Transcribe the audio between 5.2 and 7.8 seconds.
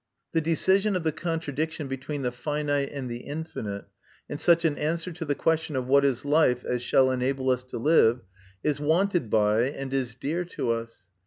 the question of what is life as shall enable us to